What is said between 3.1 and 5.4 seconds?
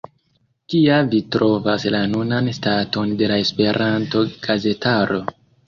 de la Esperanto-gazetaro?